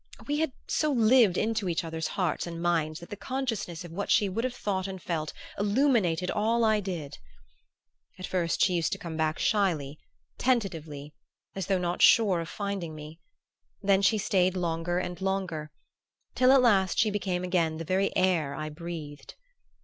We 0.25 0.39
had 0.39 0.51
so 0.67 0.91
lived 0.91 1.37
into 1.37 1.69
each 1.69 1.83
other's 1.83 2.07
hearts 2.17 2.47
and 2.47 2.59
minds 2.59 3.01
that 3.01 3.11
the 3.11 3.15
consciousness 3.15 3.85
of 3.85 3.91
what 3.91 4.09
she 4.09 4.29
would 4.29 4.43
have 4.43 4.55
thought 4.55 4.87
and 4.87 4.99
felt 4.99 5.31
illuminated 5.59 6.31
all 6.31 6.65
I 6.65 6.79
did. 6.79 7.19
At 8.17 8.25
first 8.25 8.61
she 8.63 8.73
used 8.73 8.91
to 8.93 8.97
come 8.97 9.15
back 9.15 9.37
shyly, 9.37 9.99
tentatively, 10.39 11.13
as 11.53 11.67
though 11.67 11.77
not 11.77 12.01
sure 12.01 12.39
of 12.39 12.49
finding 12.49 12.95
me; 12.95 13.19
then 13.83 14.01
she 14.01 14.17
stayed 14.17 14.57
longer 14.57 14.97
and 14.97 15.21
longer, 15.21 15.69
till 16.33 16.51
at 16.51 16.63
last 16.63 16.97
she 16.97 17.11
became 17.11 17.43
again 17.43 17.77
the 17.77 17.85
very 17.85 18.11
air 18.17 18.55
I 18.55 18.69
breathed.... 18.69 19.35